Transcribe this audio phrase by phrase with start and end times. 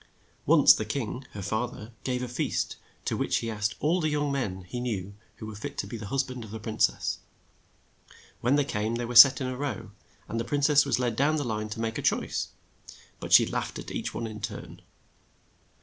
[0.47, 4.31] Once the king, her father, gave a feast to which he asked all the young
[4.31, 7.19] men he knew who were fit to be the hus band of a prin cess.
[8.39, 9.91] When they came they were set in a row,
[10.27, 12.47] and the prin cess was led down the line, to make a choice;
[13.19, 14.81] but she laughed at each one in turn.